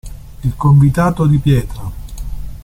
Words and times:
Il 0.43 0.55
convitato 0.55 1.27
di 1.27 1.37
pietra 1.37 1.83